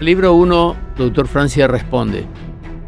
Libro 0.00 0.34
1, 0.34 0.76
Doctor 0.96 1.26
Francia 1.26 1.66
responde. 1.66 2.24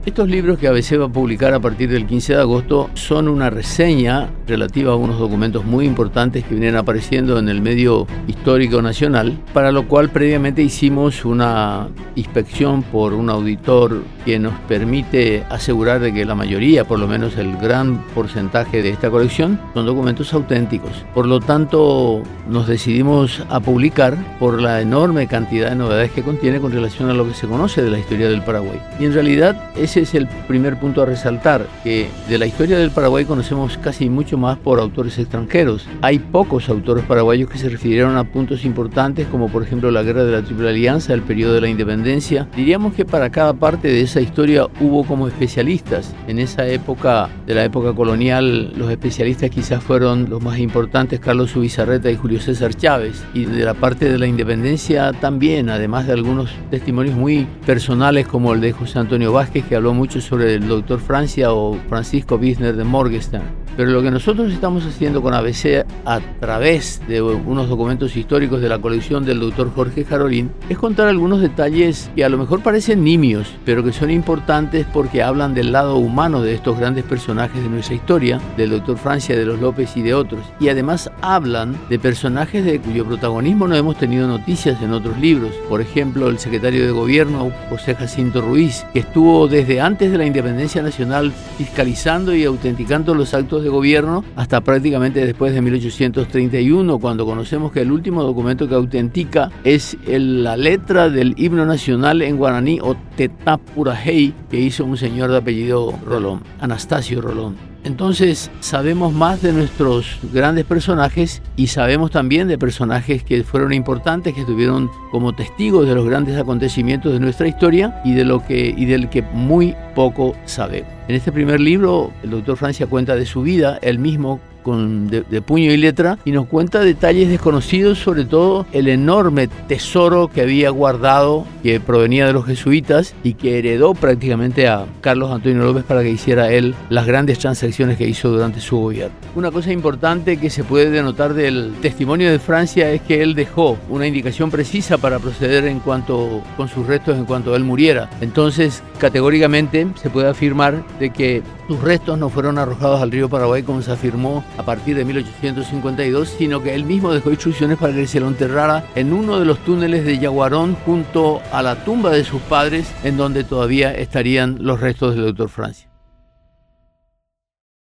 Estos 0.07 0.31
libros 0.31 0.59
que 0.59 0.67
ABC 0.67 0.99
va 0.99 1.05
a 1.05 1.09
publicar 1.13 1.53
a 1.53 1.61
partir 1.61 1.91
del 1.91 2.07
15 2.07 2.33
de 2.33 2.41
agosto 2.41 2.89
son 2.95 3.29
una 3.29 3.51
reseña 3.51 4.31
relativa 4.47 4.93
a 4.93 4.97
unos 4.97 5.19
documentos 5.19 5.67
muy 5.67 5.85
importantes 5.85 6.43
que 6.43 6.55
vienen 6.55 6.77
apareciendo 6.77 7.39
en 7.39 7.51
el 7.51 7.61
medio 7.61 8.07
histórico 8.27 8.81
nacional, 8.81 9.39
para 9.53 9.71
lo 9.73 9.87
cual 9.87 10.09
previamente 10.09 10.63
hicimos 10.63 11.27
una 11.27 11.89
inspección 12.17 12.83
por 12.83 13.13
un 13.13 13.29
auditor 13.29 14.03
que 14.25 14.39
nos 14.39 14.55
permite 14.61 15.45
asegurar 15.51 16.01
de 16.01 16.15
que 16.15 16.25
la 16.25 16.35
mayoría, 16.35 16.87
por 16.87 16.99
lo 16.99 17.07
menos 17.07 17.37
el 17.37 17.59
gran 17.59 18.03
porcentaje 18.15 18.83
de 18.83 18.89
esta 18.89 19.11
colección, 19.11 19.61
son 19.75 19.85
documentos 19.85 20.33
auténticos. 20.33 21.05
Por 21.13 21.27
lo 21.27 21.41
tanto, 21.41 22.23
nos 22.49 22.67
decidimos 22.67 23.45
a 23.51 23.61
publicar 23.61 24.17
por 24.39 24.63
la 24.63 24.81
enorme 24.81 25.27
cantidad 25.27 25.69
de 25.69 25.77
novedades 25.77 26.11
que 26.13 26.23
contiene 26.23 26.59
con 26.59 26.73
relación 26.73 27.11
a 27.11 27.15
lo 27.15 27.27
que 27.27 27.35
se 27.35 27.47
conoce 27.47 27.83
de 27.83 27.91
la 27.91 27.99
historia 27.99 28.31
del 28.31 28.43
Paraguay. 28.43 28.81
Y 28.99 29.05
en 29.05 29.13
realidad 29.13 29.71
es 29.77 29.90
ese 29.91 30.03
es 30.03 30.15
el 30.15 30.29
primer 30.47 30.79
punto 30.79 31.03
a 31.03 31.07
resaltar, 31.07 31.67
que 31.83 32.09
de 32.29 32.39
la 32.39 32.47
historia 32.47 32.79
del 32.79 32.93
Paraguay 32.93 33.25
conocemos 33.25 33.77
casi 33.77 34.09
mucho 34.09 34.39
más 34.39 34.57
por 34.57 34.79
autores 34.79 35.19
extranjeros. 35.19 35.89
Hay 36.01 36.21
pocos 36.21 36.69
autores 36.69 37.05
paraguayos 37.05 37.51
que 37.51 37.59
se 37.59 37.69
refirieron 37.69 38.17
a 38.17 38.23
puntos 38.23 38.65
importantes 38.65 39.27
como 39.27 39.49
por 39.49 39.65
ejemplo 39.65 39.91
la 39.91 40.05
guerra 40.05 40.23
de 40.23 40.31
la 40.31 40.43
Triple 40.43 40.69
Alianza, 40.69 41.13
el 41.13 41.23
periodo 41.23 41.55
de 41.55 41.63
la 41.63 41.69
independencia. 41.69 42.47
Diríamos 42.55 42.95
que 42.95 43.05
para 43.05 43.31
cada 43.31 43.53
parte 43.55 43.89
de 43.89 44.03
esa 44.03 44.21
historia 44.21 44.69
hubo 44.81 45.05
como 45.05 45.27
especialistas. 45.27 46.15
En 46.29 46.39
esa 46.39 46.69
época, 46.69 47.29
de 47.45 47.57
la 47.57 47.65
época 47.65 47.93
colonial, 47.93 48.73
los 48.77 48.93
especialistas 48.93 49.51
quizás 49.51 49.83
fueron 49.83 50.31
los 50.31 50.41
más 50.41 50.61
importantes, 50.61 51.19
Carlos 51.19 51.57
Ubizarreta 51.57 52.13
y 52.13 52.17
Julio 52.17 52.41
César 52.41 52.75
Chávez. 52.75 53.25
Y 53.35 53.47
de 53.47 53.65
la 53.65 53.75
parte 53.75 54.09
de 54.09 54.19
la 54.19 54.29
independencia 54.29 55.13
también, 55.15 55.69
además 55.69 56.07
de 56.07 56.13
algunos 56.13 56.51
testimonios 56.71 57.17
muy 57.17 57.49
personales 57.67 58.29
como 58.29 58.55
el 58.55 58.61
de 58.61 58.71
José 58.71 59.01
Antonio 59.01 59.33
Vázquez, 59.33 59.65
que 59.65 59.80
habló 59.81 59.95
mucho 59.95 60.21
sobre 60.21 60.57
el 60.57 60.69
doctor 60.69 61.01
Francia 61.01 61.55
o 61.55 61.75
Francisco 61.89 62.37
Wisner 62.37 62.77
de 62.77 62.85
Morgenstern. 62.85 63.45
Pero 63.77 63.91
lo 63.91 64.03
que 64.03 64.11
nosotros 64.11 64.53
estamos 64.53 64.85
haciendo 64.85 65.23
con 65.23 65.35
ABC 65.35 65.87
a 66.05 66.21
través 66.41 67.01
de 67.09 67.23
unos 67.23 67.69
documentos 67.69 68.17
históricos 68.17 68.61
de 68.61 68.69
la 68.69 68.79
colección 68.79 69.25
del 69.25 69.41
doctor 69.41 69.73
Jorge 69.75 70.05
Jarolín 70.05 70.51
es 70.69 70.79
contar 70.79 71.09
algunos 71.09 71.41
detalles 71.41 72.11
que 72.15 72.25
a 72.25 72.29
lo 72.29 72.39
mejor 72.39 72.63
parecen 72.63 73.05
nimios, 73.05 73.55
pero 73.65 73.85
que 73.85 73.93
son 73.93 74.11
importantes 74.11 74.87
porque 74.93 75.23
hablan 75.23 75.55
del 75.55 75.73
lado 75.73 75.97
humano 75.97 76.43
de 76.43 76.55
estos 76.55 76.79
grandes 76.79 77.05
personajes 77.05 77.63
de 77.63 77.69
nuestra 77.69 77.95
historia, 77.95 78.41
del 78.57 78.71
doctor 78.71 78.99
Francia, 78.99 79.37
de 79.37 79.45
los 79.45 79.61
López 79.61 79.97
y 79.97 80.03
de 80.03 80.15
otros. 80.15 80.45
Y 80.59 80.69
además 80.69 81.11
hablan 81.21 81.77
de 81.89 81.99
personajes 81.99 82.65
de 82.65 82.81
cuyo 82.81 83.05
protagonismo 83.05 83.67
no 83.67 83.75
hemos 83.75 83.97
tenido 83.97 84.27
noticias 84.27 84.81
en 84.83 84.93
otros 84.93 85.19
libros. 85.19 85.53
Por 85.69 85.81
ejemplo, 85.81 86.29
el 86.29 86.39
secretario 86.39 86.85
de 86.85 86.93
gobierno, 86.93 87.51
José 87.69 87.95
Jacinto 87.95 88.41
Ruiz, 88.41 88.85
que 88.93 89.01
estuvo 89.01 89.49
desde 89.49 89.81
antes 89.81 90.11
de 90.11 90.19
la 90.19 90.27
independencia 90.27 90.83
nacional 90.83 91.33
fiscalizando 91.59 92.35
y 92.35 92.45
autenticando 92.45 93.15
los 93.15 93.35
actos 93.35 93.60
de 93.63 93.69
gobierno 93.69 94.25
hasta 94.37 94.61
prácticamente 94.61 95.25
después 95.25 95.55
de 95.55 95.63
1831, 95.63 96.99
cuando 96.99 97.25
conocemos 97.25 97.73
que 97.73 97.81
el 97.81 97.93
último 97.93 98.23
documento 98.23 98.69
que 98.69 98.75
autentica 98.75 99.51
es 99.65 99.97
la 100.07 100.57
letra 100.57 101.09
del 101.09 101.35
himno 101.37 101.67
nacional 101.67 102.23
en 102.23 102.37
guaraní 102.37 102.79
o 102.81 102.97
Tetapurahei 103.17 104.35
que 104.51 104.61
hizo 104.61 104.85
un 104.85 104.97
señor 104.97 105.31
de 105.31 105.39
apellido 105.39 105.95
Rolón, 106.05 106.43
Anastasio 106.61 107.21
Rolón. 107.21 107.70
Entonces 107.85 108.51
sabemos 108.61 109.13
más 109.13 109.41
de 109.41 109.53
nuestros 109.53 110.19
grandes 110.33 110.65
personajes 110.65 111.43
y 111.57 111.69
sabemos 111.69 112.11
también 112.11 112.47
de 112.47 112.59
personajes 112.59 113.25
que 113.25 113.43
fueron 113.43 113.73
importantes, 113.73 114.35
que 114.35 114.41
estuvieron 114.41 114.91
como 115.11 115.35
testigos 115.35 115.87
de 115.87 115.95
los 115.95 116.05
grandes 116.05 116.39
acontecimientos 116.39 117.13
de 117.13 117.21
nuestra 117.21 117.49
historia 117.49 118.01
y 118.05 118.15
de 118.15 118.25
lo 118.25 118.45
que 118.45 118.75
y 118.77 118.85
del 118.85 119.09
que 119.09 119.23
muy 119.23 119.75
poco 119.95 120.35
sabemos. 120.45 120.91
En 121.09 121.15
este 121.17 121.33
primer 121.33 121.59
libro, 121.59 122.13
el 122.23 122.31
doctor 122.31 122.57
Francia 122.57 122.87
cuenta 122.87 123.17
de 123.17 123.27
su 123.27 123.43
vida, 123.43 123.79
él 123.83 123.99
mismo 123.99 124.41
con, 124.63 125.09
de, 125.09 125.43
puño 125.43 125.73
y 125.73 125.77
letra 125.77 126.19
y 126.25 126.33
nos 126.33 126.47
cuenta 126.47 126.81
detalles 126.81 127.29
desconocidos, 127.29 127.99
sobre 127.99 128.25
todo 128.25 128.67
el 128.73 128.89
enorme 128.89 129.49
tesoro 129.69 130.29
que 130.29 130.43
había 130.43 130.71
guardado, 130.71 131.47
que 131.63 131.81
provenía 131.81 132.27
de 132.27 132.33
los 132.33 132.47
jesuitas 132.47 133.15
y 133.23 133.35
que 133.35 133.59
heredó 133.59 133.95
prácticamente 133.95 134.69
a 134.69 134.87
Carlos 135.01 135.31
Antonio 135.31 135.63
López 135.65 135.85
para 135.85 136.03
que 136.03 136.11
hiciera 136.11 136.51
él 136.53 136.75
las 136.89 137.07
grandes 137.07 137.39
transacciones 137.39 137.97
que 137.97 138.09
hizo 138.09 138.31
durante 138.31 138.61
su 138.61 138.79
gobierno. 138.79 139.15
Una 139.35 139.51
cosa 139.51 139.73
importante 139.73 140.39
que 140.39 140.51
se 140.51 140.65
puede 140.65 140.91
denotar 140.91 141.35
del 141.35 141.73
testimonio 141.81 142.31
de 142.31 142.39
Francia 142.39 142.91
es 142.91 143.01
que 143.03 143.23
él 143.23 143.35
dejó 143.35 143.79
una 143.89 144.07
indicación 144.07 144.51
precisa 144.51 144.99
para 144.99 145.19
proceder 145.19 145.65
en 145.67 145.81
cuanto 145.81 146.43
con 146.57 146.69
sus 146.69 146.87
restos 146.87 147.17
en 147.17 147.25
cuanto 147.25 147.55
él 147.55 147.65
muriera. 147.65 148.11
Entonces, 148.21 148.83
categóricamente 148.99 149.87
se 150.01 150.11
puede 150.11 150.29
afirmar 150.29 150.83
de 150.99 151.11
que 151.11 151.43
sus 151.71 151.81
restos 151.81 152.19
no 152.19 152.31
fueron 152.31 152.59
arrojados 152.59 153.01
al 153.01 153.13
río 153.13 153.29
Paraguay 153.29 153.63
como 153.63 153.81
se 153.81 153.93
afirmó 153.93 154.45
a 154.59 154.65
partir 154.65 154.97
de 154.97 155.05
1852, 155.05 156.35
sino 156.37 156.61
que 156.65 156.75
él 156.75 156.83
mismo 156.83 157.13
dejó 157.13 157.31
instrucciones 157.31 157.79
para 157.79 157.93
que 157.95 158.09
se 158.09 158.19
lo 158.19 158.27
enterrara 158.27 158.87
en 158.97 159.13
uno 159.13 159.39
de 159.39 159.45
los 159.45 159.61
túneles 159.61 160.05
de 160.05 160.19
Yaguarón 160.19 160.75
junto 160.85 161.41
a 161.53 161.63
la 161.63 161.85
tumba 161.85 162.11
de 162.11 162.25
sus 162.25 162.43
padres, 162.43 162.93
en 163.05 163.17
donde 163.17 163.45
todavía 163.45 163.95
estarían 163.95 164.57
los 164.59 164.81
restos 164.81 165.15
del 165.15 165.27
doctor 165.27 165.49
Francia. 165.49 165.90